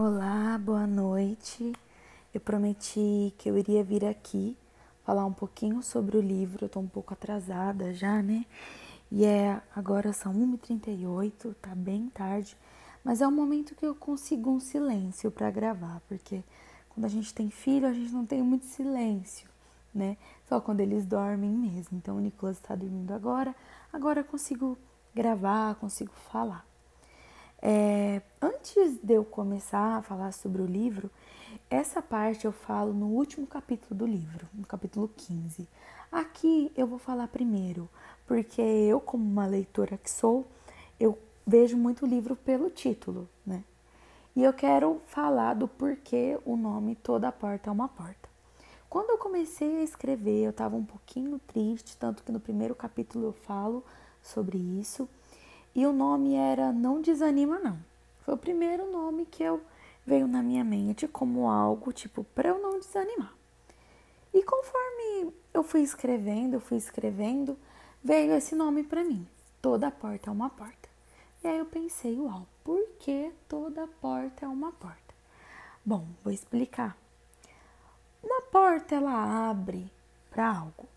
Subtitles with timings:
[0.00, 1.72] Olá, boa noite.
[2.32, 4.56] Eu prometi que eu iria vir aqui
[5.04, 6.64] falar um pouquinho sobre o livro.
[6.64, 8.46] Eu tô um pouco atrasada já, né?
[9.10, 12.56] E é agora são 1h38, tá bem tarde,
[13.02, 16.44] mas é o momento que eu consigo um silêncio para gravar, porque
[16.90, 19.48] quando a gente tem filho, a gente não tem muito silêncio,
[19.92, 20.16] né?
[20.48, 21.98] Só quando eles dormem mesmo.
[21.98, 23.52] Então o Nicolas está dormindo agora,
[23.92, 24.78] agora eu consigo
[25.12, 26.64] gravar, consigo falar.
[27.60, 31.10] É, antes de eu começar a falar sobre o livro,
[31.68, 35.68] essa parte eu falo no último capítulo do livro, no capítulo 15.
[36.10, 37.88] Aqui eu vou falar primeiro,
[38.26, 40.46] porque eu, como uma leitora que sou,
[41.00, 43.64] eu vejo muito livro pelo título, né?
[44.36, 48.28] E eu quero falar do porquê o nome Toda Porta é uma Porta.
[48.88, 53.26] Quando eu comecei a escrever, eu estava um pouquinho triste, tanto que no primeiro capítulo
[53.26, 53.84] eu falo
[54.22, 55.08] sobre isso.
[55.78, 57.78] E o nome era Não Desanima Não.
[58.22, 59.62] Foi o primeiro nome que eu
[60.04, 63.32] veio na minha mente como algo tipo para eu não desanimar.
[64.34, 67.56] E conforme eu fui escrevendo, eu fui escrevendo,
[68.02, 69.24] veio esse nome para mim.
[69.62, 70.88] Toda porta é uma porta.
[71.44, 75.14] E aí eu pensei, uau, por que toda porta é uma porta?
[75.86, 76.98] Bom, vou explicar.
[78.20, 79.88] Uma porta ela abre
[80.28, 80.88] para algo.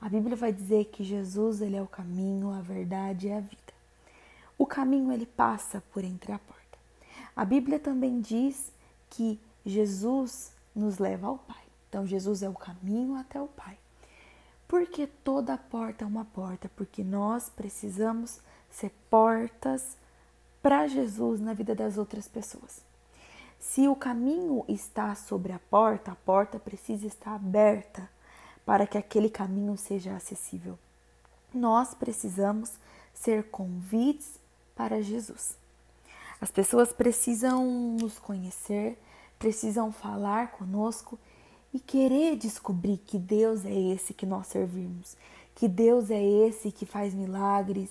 [0.00, 3.71] A Bíblia vai dizer que Jesus ele é o caminho, a verdade e a vida.
[4.58, 6.78] O caminho ele passa por entre a porta.
[7.34, 8.72] A Bíblia também diz
[9.10, 11.62] que Jesus nos leva ao Pai.
[11.88, 13.78] Então Jesus é o caminho até o Pai.
[14.66, 19.96] Porque toda porta é uma porta, porque nós precisamos ser portas
[20.62, 22.82] para Jesus na vida das outras pessoas.
[23.58, 28.08] Se o caminho está sobre a porta, a porta precisa estar aberta
[28.64, 30.78] para que aquele caminho seja acessível.
[31.52, 32.72] Nós precisamos
[33.12, 34.38] ser convites
[34.82, 35.56] para Jesus.
[36.40, 37.64] As pessoas precisam
[38.00, 38.98] nos conhecer,
[39.38, 41.16] precisam falar conosco
[41.72, 45.16] e querer descobrir que Deus é esse que nós servimos,
[45.54, 47.90] que Deus é esse que faz milagres,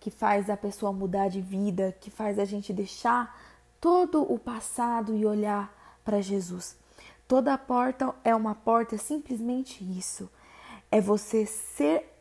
[0.00, 3.40] que faz a pessoa mudar de vida, que faz a gente deixar
[3.80, 5.72] todo o passado e olhar
[6.04, 6.76] para Jesus.
[7.28, 10.28] Toda porta é uma porta, simplesmente isso.
[10.90, 12.11] É você ser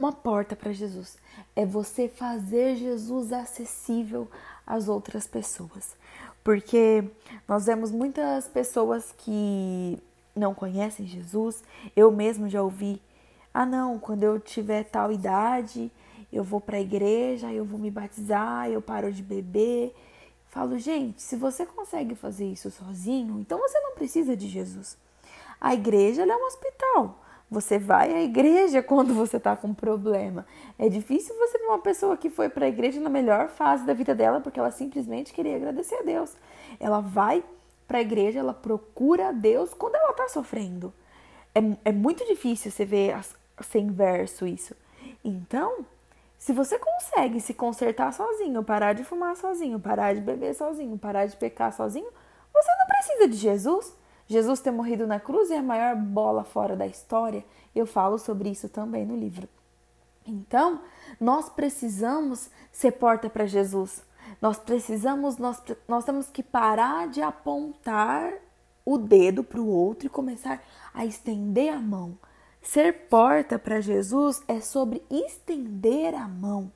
[0.00, 1.18] uma porta para Jesus.
[1.54, 4.28] É você fazer Jesus acessível
[4.66, 5.94] às outras pessoas.
[6.42, 7.04] Porque
[7.46, 9.98] nós vemos muitas pessoas que
[10.34, 11.62] não conhecem Jesus.
[11.94, 13.00] Eu mesmo já ouvi:
[13.52, 15.92] "Ah, não, quando eu tiver tal idade,
[16.32, 19.94] eu vou para a igreja, eu vou me batizar, eu paro de beber".
[20.48, 24.96] Falo: "Gente, se você consegue fazer isso sozinho, então você não precisa de Jesus.
[25.60, 27.19] A igreja é um hospital.
[27.50, 30.46] Você vai à igreja quando você está com problema.
[30.78, 33.92] É difícil você ver uma pessoa que foi para a igreja na melhor fase da
[33.92, 36.36] vida dela porque ela simplesmente queria agradecer a Deus.
[36.78, 37.42] Ela vai
[37.88, 40.92] para a igreja, ela procura a Deus quando ela está sofrendo.
[41.54, 43.18] É, é muito difícil você ver
[43.62, 44.74] ser inverso isso.
[45.24, 45.84] Então,
[46.38, 51.26] se você consegue se consertar sozinho, parar de fumar sozinho, parar de beber sozinho, parar
[51.26, 52.08] de pecar sozinho,
[52.52, 53.94] você não precisa de Jesus.
[54.30, 57.44] Jesus ter morrido na cruz é a maior bola fora da história.
[57.74, 59.48] Eu falo sobre isso também no livro.
[60.24, 60.80] Então,
[61.20, 64.04] nós precisamos ser porta para Jesus.
[64.40, 68.32] Nós precisamos, nós, nós temos que parar de apontar
[68.84, 70.62] o dedo para o outro e começar
[70.94, 72.16] a estender a mão.
[72.62, 76.70] Ser porta para Jesus é sobre estender a mão.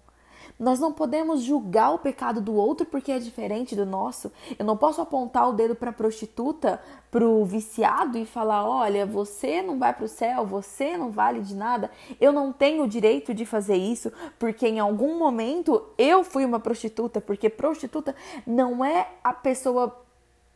[0.58, 4.30] Nós não podemos julgar o pecado do outro porque é diferente do nosso.
[4.56, 9.04] Eu não posso apontar o dedo para a prostituta, para o viciado e falar: olha,
[9.04, 11.90] você não vai para o céu, você não vale de nada.
[12.20, 16.60] Eu não tenho o direito de fazer isso porque em algum momento eu fui uma
[16.60, 17.20] prostituta.
[17.20, 18.14] Porque prostituta
[18.46, 20.00] não é a pessoa.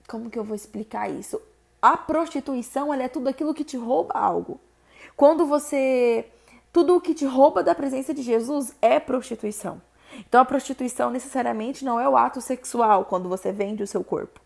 [0.07, 1.41] Como que eu vou explicar isso?
[1.83, 4.61] A prostituição é tudo aquilo que te rouba algo.
[5.17, 6.25] Quando você
[6.73, 9.81] tudo o que te rouba da presença de Jesus é prostituição.
[10.29, 14.41] Então a prostituição necessariamente não é o ato sexual quando você vende o seu corpo.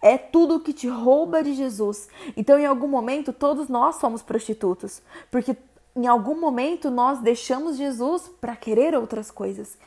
[0.00, 2.08] É tudo o que te rouba de Jesus.
[2.36, 5.00] Então, em algum momento, todos nós somos prostitutos,
[5.30, 5.56] porque
[5.94, 9.78] em algum momento nós deixamos Jesus para querer outras coisas.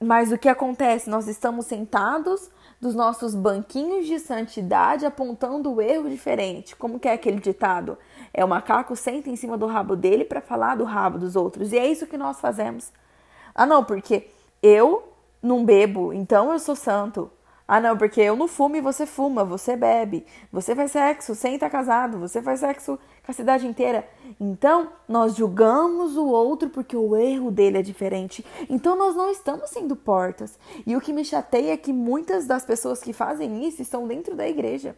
[0.00, 1.10] Mas o que acontece?
[1.10, 6.76] Nós estamos sentados dos nossos banquinhos de santidade apontando o erro diferente.
[6.76, 7.96] Como que é aquele ditado?
[8.32, 11.72] É o macaco senta em cima do rabo dele para falar do rabo dos outros.
[11.72, 12.92] E é isso que nós fazemos.
[13.54, 14.28] Ah, não, porque
[14.66, 17.30] eu não bebo, então eu sou santo.
[17.68, 21.54] Ah, não, porque eu não fumo e você fuma, você bebe, você faz sexo sem
[21.54, 24.08] estar casado, você faz sexo com a cidade inteira.
[24.40, 28.46] Então, nós julgamos o outro porque o erro dele é diferente.
[28.70, 30.56] Então, nós não estamos sendo portas.
[30.86, 34.36] E o que me chateia é que muitas das pessoas que fazem isso estão dentro
[34.36, 34.94] da igreja.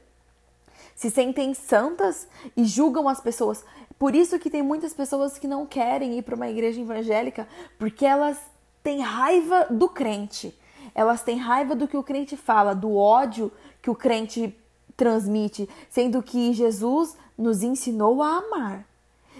[0.95, 3.65] Se sentem santas e julgam as pessoas.
[3.99, 7.49] Por isso que tem muitas pessoas que não querem ir para uma igreja evangélica,
[7.79, 8.39] porque elas
[8.83, 10.55] têm raiva do crente
[10.99, 14.53] elas têm raiva do que o crente fala, do ódio que o crente
[14.97, 18.85] transmite, sendo que Jesus nos ensinou a amar.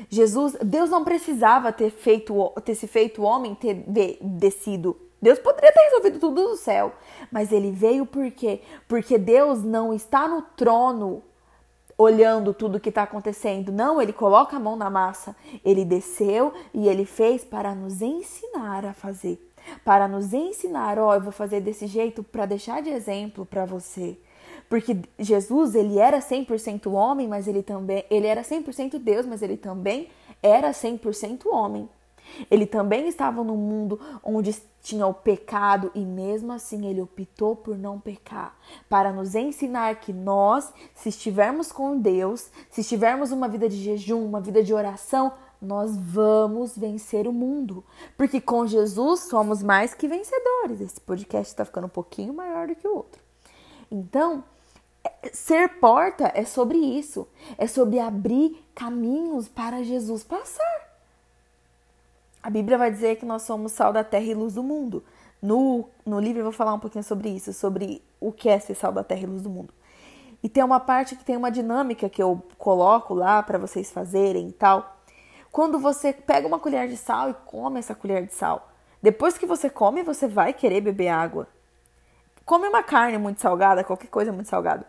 [0.09, 3.85] Jesus, Deus não precisava ter feito ter se feito homem, ter
[4.21, 4.97] descido.
[5.21, 6.93] Deus poderia ter resolvido tudo do céu,
[7.33, 8.61] mas ele veio por quê?
[8.87, 11.25] Porque Deus não está no trono
[11.99, 13.73] olhando tudo que está acontecendo.
[13.73, 15.37] Não, ele coloca a mão na massa.
[15.65, 19.45] Ele desceu e ele fez para nos ensinar a fazer
[19.85, 23.65] para nos ensinar, ó, oh, eu vou fazer desse jeito para deixar de exemplo para
[23.65, 24.19] você.
[24.69, 29.57] Porque Jesus, ele era 100% homem, mas ele também, ele era 100% Deus, mas ele
[29.57, 30.09] também
[30.43, 31.89] era 100% homem.
[32.51, 37.77] Ele também estava num mundo onde tinha o pecado e mesmo assim ele optou por
[37.77, 38.57] não pecar,
[38.89, 44.25] para nos ensinar que nós, se estivermos com Deus, se estivermos uma vida de jejum,
[44.25, 47.85] uma vida de oração, nós vamos vencer o mundo.
[48.17, 50.81] Porque com Jesus somos mais que vencedores.
[50.81, 53.21] Esse podcast está ficando um pouquinho maior do que o outro.
[53.91, 54.45] Então,
[55.03, 57.27] é, ser porta é sobre isso.
[57.57, 60.88] É sobre abrir caminhos para Jesus passar.
[62.43, 65.05] A Bíblia vai dizer que nós somos sal da terra e luz do mundo.
[65.41, 68.75] No, no livro eu vou falar um pouquinho sobre isso, sobre o que é ser
[68.75, 69.73] sal da terra e luz do mundo.
[70.43, 74.49] E tem uma parte que tem uma dinâmica que eu coloco lá para vocês fazerem
[74.49, 74.99] e tal
[75.51, 78.71] quando você pega uma colher de sal e come essa colher de sal.
[79.03, 81.49] Depois que você come, você vai querer beber água.
[82.45, 84.87] Come uma carne muito salgada, qualquer coisa muito salgada.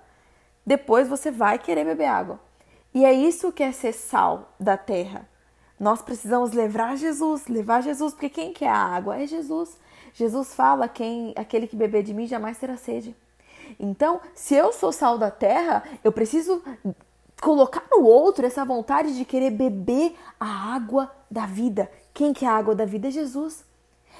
[0.66, 2.40] Depois você vai querer beber água.
[2.94, 5.28] E é isso que é ser sal da terra.
[5.79, 9.77] Nós precisamos levar Jesus, levar Jesus, porque quem quer a água é Jesus.
[10.13, 13.15] Jesus fala: quem aquele que beber de mim jamais terá sede.
[13.79, 16.61] Então, se eu sou sal da terra, eu preciso
[17.41, 21.89] colocar no outro essa vontade de querer beber a água da vida.
[22.13, 23.07] Quem que é a água da vida?
[23.07, 23.63] É Jesus.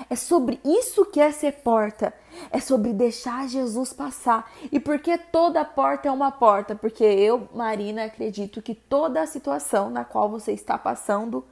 [0.08, 2.14] É sobre isso que é ser porta.
[2.52, 4.52] É sobre deixar Jesus passar.
[4.72, 6.76] E por que toda porta é uma porta?
[6.76, 11.44] Porque eu, Marina, acredito que toda a situação na qual você está passando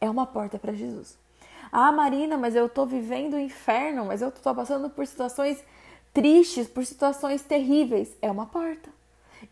[0.00, 1.18] é uma porta para Jesus.
[1.72, 5.62] Ah, Marina, mas eu estou vivendo o inferno, mas eu estou passando por situações
[6.12, 8.16] tristes, por situações terríveis.
[8.20, 8.90] É uma porta.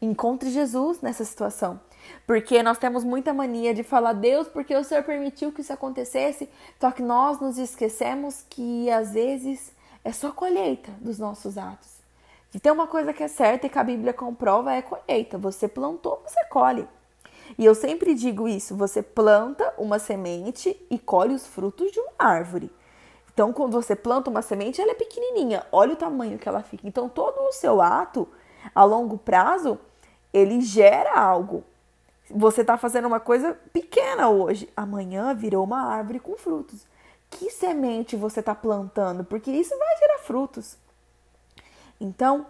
[0.01, 1.81] Encontre Jesus nessa situação.
[2.27, 6.49] Porque nós temos muita mania de falar, Deus, porque o Senhor permitiu que isso acontecesse,
[6.81, 9.73] só que nós nos esquecemos que às vezes
[10.05, 11.99] é só colheita dos nossos atos.
[12.51, 15.37] Se tem uma coisa que é certa e que a Bíblia comprova é colheita.
[15.37, 16.89] Você plantou, você colhe.
[17.59, 22.13] E eu sempre digo isso: você planta uma semente e colhe os frutos de uma
[22.19, 22.71] árvore.
[23.33, 25.65] Então, quando você planta uma semente, ela é pequenininha.
[25.71, 26.89] Olha o tamanho que ela fica.
[26.89, 28.27] Então, todo o seu ato
[28.75, 29.79] a longo prazo,
[30.33, 31.65] ele gera algo.
[32.31, 36.87] Você está fazendo uma coisa pequena hoje, amanhã virou uma árvore com frutos.
[37.31, 39.25] Que semente você está plantando?
[39.25, 40.77] Porque isso vai gerar frutos.
[42.01, 42.47] Então,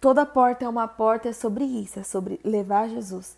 [0.00, 3.36] toda porta é uma porta, é sobre isso, é sobre levar Jesus,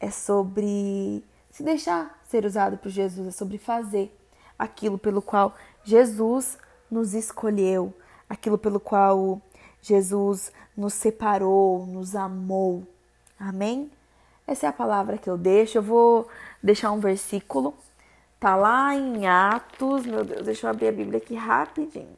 [0.00, 4.14] é sobre se deixar ser usado por Jesus, é sobre fazer
[4.58, 5.54] aquilo pelo qual
[5.84, 6.58] Jesus
[6.90, 7.92] nos escolheu,
[8.28, 9.40] aquilo pelo qual
[9.82, 12.86] Jesus nos separou, nos amou.
[13.38, 13.90] Amém?
[14.46, 15.78] Essa é a palavra que eu deixo.
[15.78, 16.28] Eu vou
[16.62, 17.74] deixar um versículo.
[18.40, 20.06] Tá lá em Atos.
[20.06, 22.16] Meu Deus, deixa eu abrir a Bíblia aqui rapidinho.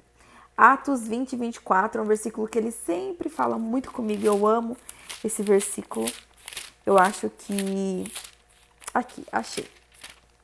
[0.57, 4.27] Atos 20, 24 é um versículo que ele sempre fala muito comigo.
[4.27, 4.77] Eu amo
[5.25, 6.07] esse versículo.
[6.85, 8.05] Eu acho que.
[8.93, 9.67] Aqui, achei.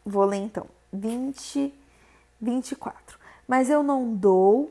[0.05, 0.67] Vou ler então.
[0.93, 1.73] 20,
[2.41, 3.19] 24.
[3.47, 4.71] Mas eu não dou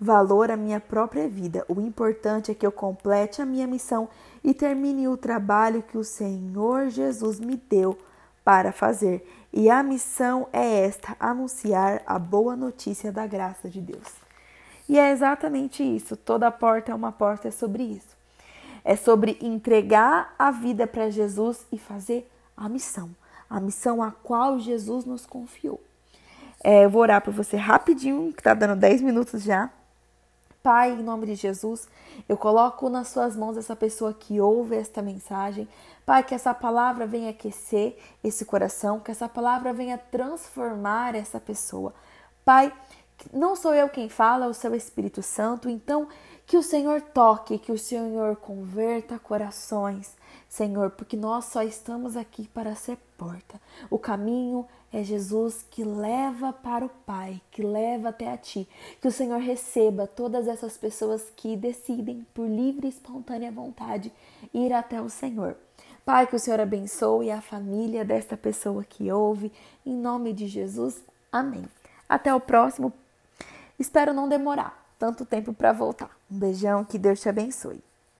[0.00, 1.64] valor à minha própria vida.
[1.68, 4.08] O importante é que eu complete a minha missão
[4.44, 7.98] e termine o trabalho que o Senhor Jesus me deu
[8.44, 9.26] para fazer.
[9.52, 14.08] E a missão é esta: anunciar a boa notícia da graça de Deus.
[14.88, 16.16] E é exatamente isso.
[16.16, 18.16] Toda porta é uma porta, é sobre isso.
[18.84, 23.10] É sobre entregar a vida para Jesus e fazer a missão,
[23.50, 25.80] a missão a qual Jesus nos confiou.
[26.64, 29.70] É, eu vou orar por você rapidinho, que tá dando 10 minutos já.
[30.62, 31.88] Pai, em nome de Jesus,
[32.28, 35.68] eu coloco nas suas mãos essa pessoa que ouve esta mensagem.
[36.04, 41.94] Pai, que essa palavra venha aquecer esse coração, que essa palavra venha transformar essa pessoa.
[42.44, 42.72] Pai,
[43.32, 45.68] Não sou eu quem fala, é o seu Espírito Santo.
[45.68, 46.06] Então,
[46.46, 50.16] que o Senhor toque, que o Senhor converta corações,
[50.48, 53.60] Senhor, porque nós só estamos aqui para ser porta.
[53.90, 58.68] O caminho é Jesus que leva para o Pai, que leva até a Ti.
[59.00, 64.12] Que o Senhor receba todas essas pessoas que decidem, por livre e espontânea vontade,
[64.52, 65.56] ir até o Senhor.
[66.04, 69.52] Pai, que o Senhor abençoe a família desta pessoa que ouve,
[69.84, 71.02] em nome de Jesus.
[71.30, 71.66] Amém.
[72.08, 72.92] Até o próximo.
[73.78, 76.10] Espero não demorar tanto tempo para voltar.
[76.30, 77.87] Um beijão, que Deus te abençoe.